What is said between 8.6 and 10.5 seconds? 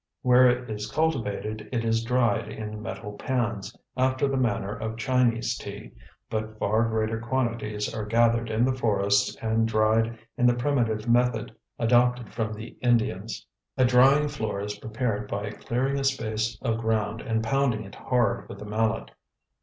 the forests and dried in